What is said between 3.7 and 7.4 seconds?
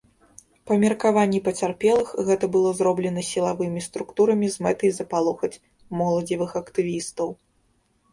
структурамі з мэтай запалохаць моладзевых актывістаў.